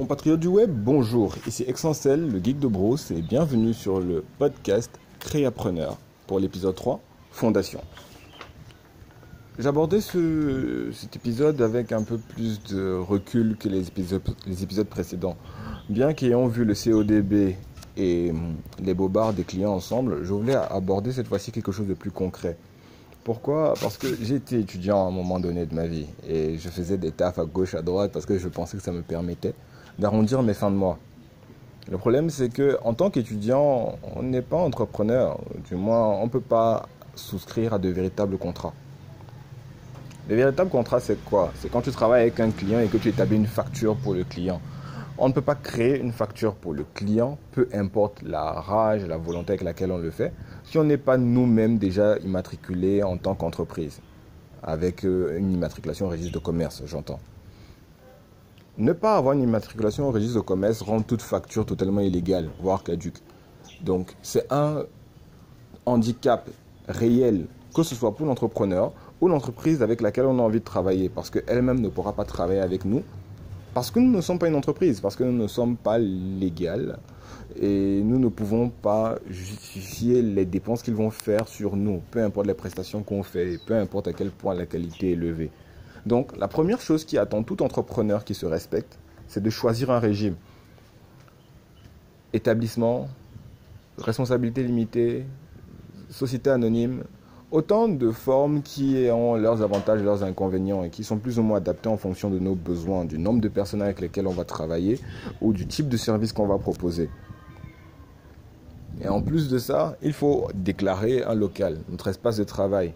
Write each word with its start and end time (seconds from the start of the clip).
Compatriotes 0.00 0.40
du 0.40 0.48
web, 0.48 0.70
bonjour, 0.72 1.34
ici 1.46 1.62
Exancel, 1.68 2.26
le 2.26 2.42
geek 2.42 2.58
de 2.58 2.68
Brousse, 2.68 3.10
et 3.10 3.20
bienvenue 3.20 3.74
sur 3.74 4.00
le 4.00 4.24
podcast 4.38 4.90
Créapreneur 5.18 5.98
pour 6.26 6.40
l'épisode 6.40 6.74
3, 6.74 7.02
Fondation. 7.30 7.82
J'abordais 9.58 10.00
ce, 10.00 10.90
cet 10.94 11.16
épisode 11.16 11.60
avec 11.60 11.92
un 11.92 12.02
peu 12.02 12.16
plus 12.16 12.62
de 12.62 12.94
recul 12.94 13.58
que 13.58 13.68
les 13.68 13.88
épisodes, 13.88 14.22
les 14.46 14.62
épisodes 14.62 14.86
précédents. 14.86 15.36
Bien 15.90 16.14
qu'ayant 16.14 16.46
vu 16.46 16.64
le 16.64 16.72
CODB 16.72 17.56
et 17.98 18.30
hum, 18.30 18.54
les 18.82 18.94
bobards 18.94 19.34
des 19.34 19.44
clients 19.44 19.74
ensemble, 19.74 20.24
je 20.24 20.32
voulais 20.32 20.56
aborder 20.56 21.12
cette 21.12 21.26
fois-ci 21.26 21.52
quelque 21.52 21.72
chose 21.72 21.86
de 21.86 21.92
plus 21.92 22.10
concret. 22.10 22.56
Pourquoi? 23.22 23.74
Parce 23.82 23.98
que 23.98 24.06
j'étais 24.22 24.60
étudiant 24.60 25.04
à 25.04 25.08
un 25.08 25.12
moment 25.12 25.40
donné 25.40 25.66
de 25.66 25.74
ma 25.74 25.86
vie 25.86 26.06
et 26.26 26.56
je 26.56 26.70
faisais 26.70 26.96
des 26.96 27.12
tafs 27.12 27.38
à 27.38 27.44
gauche, 27.44 27.74
à 27.74 27.82
droite 27.82 28.12
parce 28.12 28.24
que 28.24 28.38
je 28.38 28.48
pensais 28.48 28.78
que 28.78 28.82
ça 28.82 28.92
me 28.92 29.02
permettait 29.02 29.52
d'arrondir 30.00 30.42
mes 30.42 30.54
fins 30.54 30.70
de 30.70 30.76
mois. 30.76 30.98
Le 31.90 31.98
problème, 31.98 32.30
c'est 32.30 32.48
que 32.48 32.78
en 32.82 32.94
tant 32.94 33.10
qu'étudiant, 33.10 33.98
on 34.16 34.22
n'est 34.22 34.42
pas 34.42 34.56
entrepreneur. 34.56 35.38
Du 35.68 35.76
moins, 35.76 36.08
on 36.08 36.24
ne 36.24 36.30
peut 36.30 36.40
pas 36.40 36.88
souscrire 37.14 37.74
à 37.74 37.78
de 37.78 37.88
véritables 37.88 38.38
contrats. 38.38 38.72
Les 40.28 40.36
véritables 40.36 40.70
contrats, 40.70 41.00
c'est 41.00 41.22
quoi? 41.24 41.52
C'est 41.56 41.70
quand 41.70 41.82
tu 41.82 41.90
travailles 41.90 42.22
avec 42.22 42.40
un 42.40 42.50
client 42.50 42.80
et 42.80 42.86
que 42.86 42.96
tu 42.96 43.08
établis 43.08 43.36
une 43.36 43.46
facture 43.46 43.96
pour 43.96 44.14
le 44.14 44.24
client. 44.24 44.60
On 45.18 45.28
ne 45.28 45.32
peut 45.32 45.42
pas 45.42 45.54
créer 45.54 45.98
une 46.00 46.12
facture 46.12 46.54
pour 46.54 46.72
le 46.72 46.84
client, 46.94 47.36
peu 47.52 47.68
importe 47.74 48.22
la 48.22 48.52
rage, 48.52 49.04
la 49.04 49.18
volonté 49.18 49.52
avec 49.52 49.62
laquelle 49.62 49.92
on 49.92 49.98
le 49.98 50.10
fait, 50.10 50.32
si 50.64 50.78
on 50.78 50.84
n'est 50.84 50.96
pas 50.96 51.18
nous-mêmes 51.18 51.76
déjà 51.76 52.16
immatriculés 52.18 53.02
en 53.02 53.18
tant 53.18 53.34
qu'entreprise, 53.34 54.00
avec 54.62 55.04
euh, 55.04 55.36
une 55.36 55.52
immatriculation 55.52 56.06
au 56.06 56.10
registre 56.10 56.32
de 56.32 56.38
commerce, 56.38 56.82
j'entends. 56.86 57.18
Ne 58.80 58.94
pas 58.94 59.18
avoir 59.18 59.34
une 59.34 59.42
immatriculation 59.42 60.08
au 60.08 60.10
registre 60.10 60.36
de 60.36 60.40
commerce 60.40 60.80
rend 60.80 61.02
toute 61.02 61.20
facture 61.20 61.66
totalement 61.66 62.00
illégale, 62.00 62.48
voire 62.62 62.82
caduque. 62.82 63.18
Donc 63.84 64.16
c'est 64.22 64.50
un 64.50 64.84
handicap 65.84 66.48
réel, 66.88 67.44
que 67.74 67.82
ce 67.82 67.94
soit 67.94 68.16
pour 68.16 68.24
l'entrepreneur 68.24 68.94
ou 69.20 69.28
l'entreprise 69.28 69.82
avec 69.82 70.00
laquelle 70.00 70.24
on 70.24 70.38
a 70.38 70.42
envie 70.42 70.60
de 70.60 70.64
travailler, 70.64 71.10
parce 71.10 71.28
qu'elle-même 71.28 71.78
ne 71.78 71.90
pourra 71.90 72.14
pas 72.14 72.24
travailler 72.24 72.60
avec 72.60 72.86
nous, 72.86 73.02
parce 73.74 73.90
que 73.90 74.00
nous 74.00 74.10
ne 74.10 74.22
sommes 74.22 74.38
pas 74.38 74.48
une 74.48 74.56
entreprise, 74.56 74.98
parce 75.00 75.14
que 75.14 75.24
nous 75.24 75.36
ne 75.36 75.46
sommes 75.46 75.76
pas 75.76 75.98
légales, 75.98 77.00
et 77.60 78.00
nous 78.02 78.18
ne 78.18 78.28
pouvons 78.28 78.70
pas 78.70 79.18
justifier 79.28 80.22
les 80.22 80.46
dépenses 80.46 80.82
qu'ils 80.82 80.94
vont 80.94 81.10
faire 81.10 81.48
sur 81.48 81.76
nous, 81.76 82.00
peu 82.10 82.22
importe 82.24 82.46
les 82.46 82.54
prestations 82.54 83.02
qu'on 83.02 83.24
fait, 83.24 83.58
peu 83.66 83.74
importe 83.74 84.08
à 84.08 84.14
quel 84.14 84.30
point 84.30 84.54
la 84.54 84.64
qualité 84.64 85.10
est 85.10 85.12
élevée. 85.12 85.50
Donc, 86.06 86.36
la 86.36 86.48
première 86.48 86.80
chose 86.80 87.04
qui 87.04 87.18
attend 87.18 87.42
tout 87.42 87.62
entrepreneur 87.62 88.24
qui 88.24 88.34
se 88.34 88.46
respecte, 88.46 88.98
c'est 89.28 89.42
de 89.42 89.50
choisir 89.50 89.90
un 89.90 89.98
régime. 89.98 90.34
Établissement, 92.32 93.08
responsabilité 93.98 94.62
limitée, 94.62 95.26
société 96.08 96.50
anonyme, 96.50 97.04
autant 97.50 97.88
de 97.88 98.10
formes 98.10 98.62
qui 98.62 99.08
ont 99.10 99.34
leurs 99.36 99.62
avantages 99.62 100.00
et 100.00 100.04
leurs 100.04 100.22
inconvénients 100.22 100.84
et 100.84 100.90
qui 100.90 101.04
sont 101.04 101.18
plus 101.18 101.38
ou 101.38 101.42
moins 101.42 101.58
adaptées 101.58 101.88
en 101.88 101.96
fonction 101.96 102.30
de 102.30 102.38
nos 102.38 102.54
besoins, 102.54 103.04
du 103.04 103.18
nombre 103.18 103.40
de 103.40 103.48
personnes 103.48 103.82
avec 103.82 104.00
lesquelles 104.00 104.26
on 104.26 104.32
va 104.32 104.44
travailler 104.44 105.00
ou 105.40 105.52
du 105.52 105.66
type 105.66 105.88
de 105.88 105.96
service 105.96 106.32
qu'on 106.32 106.46
va 106.46 106.58
proposer. 106.58 107.10
Et 109.02 109.08
en 109.08 109.22
plus 109.22 109.48
de 109.48 109.58
ça, 109.58 109.96
il 110.02 110.12
faut 110.12 110.48
déclarer 110.54 111.22
un 111.24 111.34
local, 111.34 111.78
notre 111.88 112.08
espace 112.08 112.36
de 112.36 112.44
travail. 112.44 112.92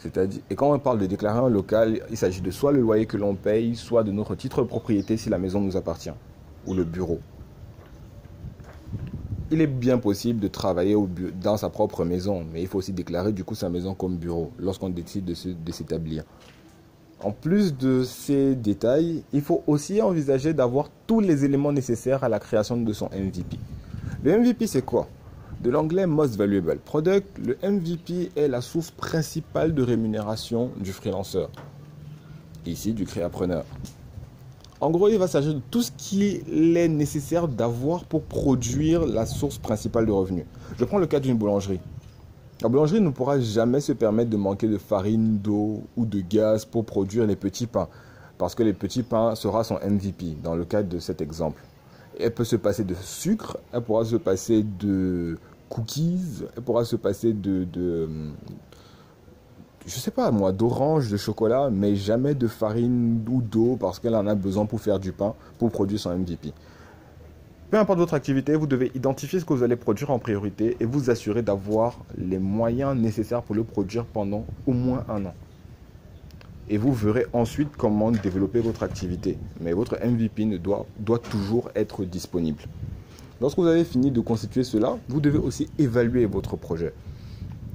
C'est-à-dire, 0.00 0.40
et 0.48 0.54
quand 0.54 0.72
on 0.72 0.78
parle 0.78 0.98
de 0.98 1.06
déclarer 1.06 1.38
un 1.38 1.50
local, 1.50 2.00
il 2.10 2.16
s'agit 2.16 2.40
de 2.40 2.50
soit 2.50 2.72
le 2.72 2.80
loyer 2.80 3.04
que 3.04 3.18
l'on 3.18 3.34
paye, 3.34 3.76
soit 3.76 4.02
de 4.02 4.10
notre 4.10 4.34
titre 4.34 4.62
de 4.62 4.66
propriété 4.66 5.18
si 5.18 5.28
la 5.28 5.38
maison 5.38 5.60
nous 5.60 5.76
appartient, 5.76 6.12
ou 6.66 6.72
le 6.72 6.84
bureau. 6.84 7.20
Il 9.50 9.60
est 9.60 9.66
bien 9.66 9.98
possible 9.98 10.40
de 10.40 10.48
travailler 10.48 10.96
dans 11.42 11.56
sa 11.58 11.68
propre 11.68 12.04
maison, 12.04 12.46
mais 12.50 12.62
il 12.62 12.66
faut 12.66 12.78
aussi 12.78 12.92
déclarer 12.92 13.32
du 13.32 13.44
coup 13.44 13.54
sa 13.54 13.68
maison 13.68 13.94
comme 13.94 14.16
bureau 14.16 14.52
lorsqu'on 14.58 14.88
décide 14.88 15.24
de 15.24 15.72
s'établir. 15.72 16.24
En 17.22 17.32
plus 17.32 17.76
de 17.76 18.02
ces 18.02 18.54
détails, 18.54 19.22
il 19.34 19.42
faut 19.42 19.62
aussi 19.66 20.00
envisager 20.00 20.54
d'avoir 20.54 20.88
tous 21.06 21.20
les 21.20 21.44
éléments 21.44 21.72
nécessaires 21.72 22.24
à 22.24 22.30
la 22.30 22.38
création 22.38 22.78
de 22.78 22.92
son 22.94 23.10
MVP. 23.10 23.58
Le 24.24 24.38
MVP, 24.38 24.66
c'est 24.66 24.82
quoi? 24.82 25.06
De 25.60 25.68
l'anglais 25.68 26.06
Most 26.06 26.36
Valuable 26.36 26.78
Product, 26.78 27.38
le 27.38 27.58
MVP 27.62 28.32
est 28.34 28.48
la 28.48 28.62
source 28.62 28.90
principale 28.90 29.74
de 29.74 29.82
rémunération 29.82 30.70
du 30.78 30.92
freelanceur, 30.92 31.50
ici 32.64 32.94
du 32.94 33.04
créapreneur. 33.04 33.64
En 34.80 34.90
gros, 34.90 35.08
il 35.08 35.18
va 35.18 35.28
s'agir 35.28 35.52
de 35.52 35.60
tout 35.70 35.82
ce 35.82 35.92
qu'il 35.92 36.76
est 36.76 36.88
nécessaire 36.88 37.46
d'avoir 37.46 38.04
pour 38.04 38.22
produire 38.22 39.04
la 39.04 39.26
source 39.26 39.58
principale 39.58 40.06
de 40.06 40.12
revenus. 40.12 40.46
Je 40.78 40.84
prends 40.86 40.96
le 40.96 41.06
cas 41.06 41.20
d'une 41.20 41.36
boulangerie. 41.36 41.80
La 42.62 42.70
boulangerie 42.70 43.02
ne 43.02 43.10
pourra 43.10 43.38
jamais 43.38 43.80
se 43.80 43.92
permettre 43.92 44.30
de 44.30 44.38
manquer 44.38 44.66
de 44.66 44.78
farine, 44.78 45.38
d'eau 45.38 45.82
ou 45.94 46.06
de 46.06 46.20
gaz 46.20 46.64
pour 46.64 46.86
produire 46.86 47.26
les 47.26 47.36
petits 47.36 47.66
pains, 47.66 47.88
parce 48.38 48.54
que 48.54 48.62
les 48.62 48.72
petits 48.72 49.02
pains 49.02 49.34
sera 49.34 49.62
son 49.62 49.74
MVP 49.74 50.38
dans 50.42 50.54
le 50.54 50.64
cadre 50.64 50.88
de 50.88 50.98
cet 50.98 51.20
exemple. 51.20 51.62
Elle 52.22 52.34
peut 52.34 52.44
se 52.44 52.56
passer 52.56 52.84
de 52.84 52.94
sucre, 52.94 53.58
elle 53.72 53.82
pourra 53.82 54.04
se 54.04 54.16
passer 54.16 54.62
de 54.62 55.38
cookies, 55.68 56.44
elle 56.56 56.62
pourra 56.62 56.84
se 56.84 56.96
passer 56.96 57.32
de, 57.32 57.64
de 57.64 58.08
je 59.86 59.98
sais 59.98 60.10
pas 60.10 60.30
moi, 60.30 60.52
d'orange, 60.52 61.10
de 61.10 61.16
chocolat, 61.16 61.70
mais 61.70 61.96
jamais 61.96 62.34
de 62.34 62.46
farine 62.46 63.24
ou 63.28 63.40
d'eau 63.40 63.76
parce 63.78 63.98
qu'elle 63.98 64.14
en 64.14 64.26
a 64.26 64.34
besoin 64.34 64.66
pour 64.66 64.80
faire 64.80 64.98
du 64.98 65.12
pain, 65.12 65.34
pour 65.58 65.70
produire 65.70 65.98
son 65.98 66.16
MVP. 66.16 66.52
Peu 67.70 67.78
importe 67.78 67.98
votre 68.00 68.14
activité, 68.14 68.56
vous 68.56 68.66
devez 68.66 68.90
identifier 68.94 69.38
ce 69.38 69.44
que 69.44 69.52
vous 69.52 69.62
allez 69.62 69.76
produire 69.76 70.10
en 70.10 70.18
priorité 70.18 70.76
et 70.80 70.84
vous 70.84 71.08
assurer 71.08 71.42
d'avoir 71.42 71.98
les 72.18 72.38
moyens 72.38 72.96
nécessaires 72.96 73.42
pour 73.42 73.54
le 73.54 73.62
produire 73.62 74.04
pendant 74.06 74.44
au 74.66 74.72
moins 74.72 75.04
un 75.08 75.26
an. 75.26 75.34
Et 76.72 76.78
vous 76.78 76.94
verrez 76.94 77.26
ensuite 77.32 77.76
comment 77.76 78.12
développer 78.12 78.60
votre 78.60 78.84
activité. 78.84 79.36
Mais 79.60 79.72
votre 79.72 79.98
MVP 80.02 80.46
doit, 80.58 80.86
doit 81.00 81.18
toujours 81.18 81.68
être 81.74 82.04
disponible. 82.04 82.62
Lorsque 83.40 83.58
vous 83.58 83.66
avez 83.66 83.84
fini 83.84 84.12
de 84.12 84.20
constituer 84.20 84.62
cela, 84.62 84.96
vous 85.08 85.20
devez 85.20 85.38
aussi 85.38 85.68
évaluer 85.78 86.26
votre 86.26 86.56
projet. 86.56 86.94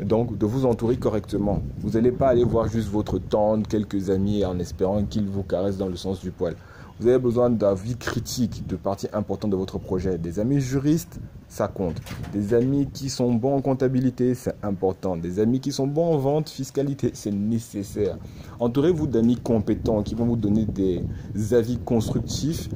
Donc, 0.00 0.36
de 0.36 0.44
vous 0.44 0.66
entourer 0.66 0.96
correctement. 0.96 1.62
Vous 1.78 1.90
n'allez 1.90 2.10
pas 2.10 2.28
aller 2.28 2.42
voir 2.42 2.66
juste 2.66 2.88
votre 2.88 3.18
tante, 3.18 3.68
quelques 3.68 4.10
amis 4.10 4.44
en 4.44 4.58
espérant 4.58 5.04
qu'ils 5.04 5.28
vous 5.28 5.44
caressent 5.44 5.76
dans 5.76 5.88
le 5.88 5.96
sens 5.96 6.20
du 6.20 6.32
poil. 6.32 6.56
Vous 7.00 7.08
avez 7.08 7.18
besoin 7.18 7.48
d'avis 7.48 7.96
critiques 7.96 8.66
de 8.66 8.76
parties 8.76 9.08
importantes 9.14 9.50
de 9.50 9.56
votre 9.56 9.78
projet. 9.78 10.18
Des 10.18 10.38
amis 10.38 10.60
juristes, 10.60 11.18
ça 11.48 11.66
compte. 11.66 11.96
Des 12.34 12.52
amis 12.52 12.90
qui 12.92 13.08
sont 13.08 13.32
bons 13.32 13.56
en 13.56 13.62
comptabilité, 13.62 14.34
c'est 14.34 14.54
important. 14.62 15.16
Des 15.16 15.40
amis 15.40 15.60
qui 15.60 15.72
sont 15.72 15.86
bons 15.86 16.12
en 16.12 16.18
vente, 16.18 16.50
fiscalité, 16.50 17.12
c'est 17.14 17.30
nécessaire. 17.30 18.18
Entourez-vous 18.58 19.06
d'amis 19.06 19.36
compétents 19.36 20.02
qui 20.02 20.14
vont 20.14 20.26
vous 20.26 20.36
donner 20.36 20.66
des 20.66 21.54
avis 21.54 21.78
constructifs 21.78 22.68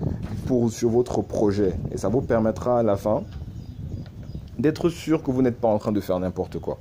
sur 0.70 0.88
votre 0.88 1.20
projet. 1.20 1.74
Et 1.92 1.98
ça 1.98 2.08
vous 2.08 2.22
permettra 2.22 2.78
à 2.78 2.82
la 2.82 2.96
fin 2.96 3.24
d'être 4.58 4.88
sûr 4.88 5.22
que 5.22 5.30
vous 5.30 5.42
n'êtes 5.42 5.60
pas 5.60 5.68
en 5.68 5.76
train 5.76 5.92
de 5.92 6.00
faire 6.00 6.18
n'importe 6.18 6.58
quoi. 6.60 6.78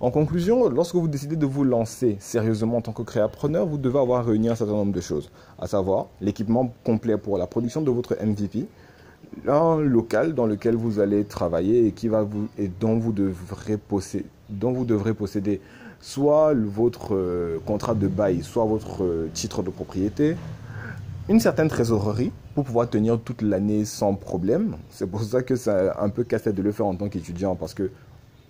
En 0.00 0.12
conclusion, 0.12 0.68
lorsque 0.68 0.94
vous 0.94 1.08
décidez 1.08 1.34
de 1.34 1.44
vous 1.44 1.64
lancer 1.64 2.18
sérieusement 2.20 2.76
en 2.76 2.80
tant 2.80 2.92
que 2.92 3.02
créapreneur, 3.02 3.66
vous 3.66 3.78
devez 3.78 3.98
avoir 3.98 4.24
réuni 4.24 4.48
un 4.48 4.54
certain 4.54 4.74
nombre 4.74 4.92
de 4.92 5.00
choses, 5.00 5.28
à 5.58 5.66
savoir 5.66 6.06
l'équipement 6.20 6.72
complet 6.84 7.16
pour 7.16 7.36
la 7.36 7.48
production 7.48 7.82
de 7.82 7.90
votre 7.90 8.16
MVP, 8.24 8.68
un 9.48 9.78
local 9.78 10.34
dans 10.34 10.46
lequel 10.46 10.76
vous 10.76 11.00
allez 11.00 11.24
travailler 11.24 11.88
et 11.88 11.90
qui 11.90 12.06
va 12.06 12.22
vous 12.22 12.46
et 12.58 12.68
dont 12.68 12.96
vous 12.96 13.10
devrez 13.10 13.76
posséder, 13.76 14.26
dont 14.48 14.70
vous 14.70 14.84
devrez 14.84 15.14
posséder 15.14 15.60
soit 16.00 16.54
votre 16.54 17.16
euh, 17.16 17.58
contrat 17.66 17.94
de 17.94 18.06
bail, 18.06 18.44
soit 18.44 18.66
votre 18.66 19.02
euh, 19.02 19.28
titre 19.34 19.64
de 19.64 19.70
propriété, 19.70 20.36
une 21.28 21.40
certaine 21.40 21.66
trésorerie 21.66 22.30
pour 22.54 22.62
pouvoir 22.62 22.88
tenir 22.88 23.18
toute 23.18 23.42
l'année 23.42 23.84
sans 23.84 24.14
problème. 24.14 24.76
C'est 24.90 25.10
pour 25.10 25.24
ça 25.24 25.42
que 25.42 25.56
c'est 25.56 25.90
un 25.98 26.08
peu 26.08 26.22
casse 26.22 26.46
de 26.46 26.62
le 26.62 26.70
faire 26.70 26.86
en 26.86 26.94
tant 26.94 27.08
qu'étudiant 27.08 27.56
parce 27.56 27.74
que 27.74 27.90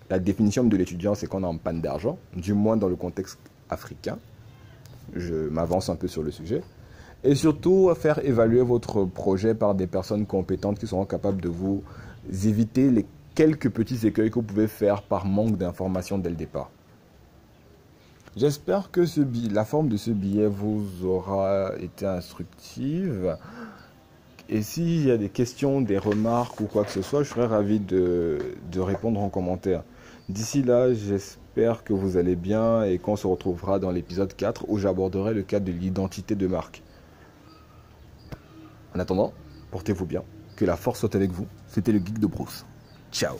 la 0.09 0.19
définition 0.19 0.63
de 0.63 0.75
l'étudiant, 0.75 1.15
c'est 1.15 1.27
qu'on 1.27 1.43
est 1.43 1.47
en 1.47 1.57
panne 1.57 1.81
d'argent, 1.81 2.17
du 2.35 2.53
moins 2.53 2.77
dans 2.77 2.89
le 2.89 2.95
contexte 2.95 3.39
africain. 3.69 4.17
Je 5.15 5.49
m'avance 5.49 5.89
un 5.89 5.95
peu 5.95 6.07
sur 6.07 6.23
le 6.23 6.31
sujet. 6.31 6.61
Et 7.23 7.35
surtout, 7.35 7.91
faire 7.95 8.23
évaluer 8.25 8.61
votre 8.61 9.03
projet 9.05 9.53
par 9.53 9.75
des 9.75 9.87
personnes 9.87 10.25
compétentes 10.25 10.79
qui 10.79 10.87
seront 10.87 11.05
capables 11.05 11.41
de 11.41 11.49
vous 11.49 11.83
éviter 12.43 12.89
les 12.89 13.05
quelques 13.35 13.69
petits 13.69 14.05
écueils 14.07 14.29
que 14.29 14.35
vous 14.35 14.43
pouvez 14.43 14.67
faire 14.67 15.01
par 15.01 15.25
manque 15.25 15.57
d'informations 15.57 16.17
dès 16.17 16.29
le 16.29 16.35
départ. 16.35 16.69
J'espère 18.35 18.91
que 18.91 19.01
la 19.53 19.65
forme 19.65 19.89
de 19.89 19.97
ce 19.97 20.11
billet 20.11 20.47
vous 20.47 20.85
aura 21.03 21.71
été 21.79 22.05
instructive. 22.05 23.37
Et 24.49 24.61
s'il 24.61 25.05
y 25.05 25.11
a 25.11 25.17
des 25.17 25.29
questions, 25.29 25.81
des 25.81 25.97
remarques 25.97 26.59
ou 26.59 26.65
quoi 26.65 26.83
que 26.83 26.91
ce 26.91 27.01
soit, 27.01 27.23
je 27.23 27.29
serais 27.29 27.45
ravi 27.45 27.79
de, 27.79 28.39
de 28.71 28.79
répondre 28.79 29.19
en 29.19 29.29
commentaire. 29.29 29.83
D'ici 30.29 30.61
là, 30.61 30.93
j'espère 30.93 31.83
que 31.83 31.91
vous 31.91 32.15
allez 32.15 32.35
bien 32.35 32.83
et 32.83 32.99
qu'on 32.99 33.15
se 33.15 33.25
retrouvera 33.25 33.79
dans 33.79 33.89
l'épisode 33.89 34.35
4 34.35 34.65
où 34.67 34.77
j'aborderai 34.77 35.33
le 35.33 35.41
cas 35.41 35.59
de 35.59 35.71
l'identité 35.71 36.35
de 36.35 36.45
marque. 36.45 36.83
En 38.95 38.99
attendant, 38.99 39.33
portez-vous 39.71 40.05
bien, 40.05 40.23
que 40.55 40.65
la 40.65 40.75
force 40.75 40.99
soit 40.99 41.15
avec 41.15 41.31
vous. 41.31 41.47
C'était 41.67 41.91
le 41.91 41.97
geek 41.97 42.19
de 42.19 42.27
Bruce. 42.27 42.63
Ciao 43.11 43.37